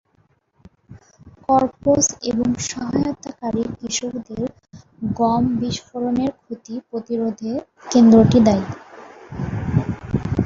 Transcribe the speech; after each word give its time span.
Corps 1.45 2.05
এবং 2.29 2.47
সহায়তাকারী 2.69 3.63
কৃষকদের 3.75 4.43
গম 5.13 5.43
বিস্ফোরণের 5.59 6.31
ক্ষতি 6.39 6.75
প্রতিরোধে 6.89 7.51
কেন্দ্রটি 7.85 8.39
দায়ী। 8.47 8.65